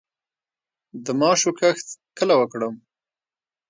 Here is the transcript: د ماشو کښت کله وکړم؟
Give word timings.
د 1.05 1.07
ماشو 1.19 1.51
کښت 1.59 1.87
کله 2.17 2.33
وکړم؟ 2.37 2.75